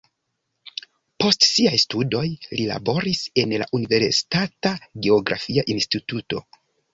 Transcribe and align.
Post 1.23 1.43
siaj 1.47 1.73
studoj 1.83 2.23
li 2.61 2.65
laboris 2.71 3.21
en 3.43 3.53
la 3.63 3.67
universitata 3.81 4.73
geografia 5.05 5.67
instituto. 5.77 6.43